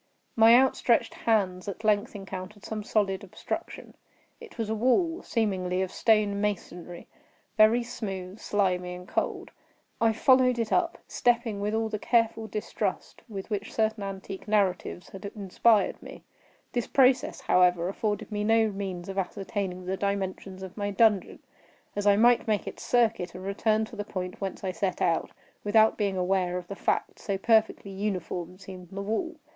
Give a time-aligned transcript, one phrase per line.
[0.35, 3.93] My outstretched hands at length encountered some solid obstruction.
[4.39, 9.51] It was a wall, seemingly of stone masonry—very smooth, slimy, and cold.
[10.01, 15.09] I followed it up; stepping with all the careful distrust with which certain antique narratives
[15.09, 16.23] had inspired me.
[16.71, 21.37] This process, however, afforded me no means of ascertaining the dimensions of my dungeon;
[21.95, 25.29] as I might make its circuit, and return to the point whence I set out,
[25.63, 29.35] without being aware of the fact; so perfectly uniform seemed the wall.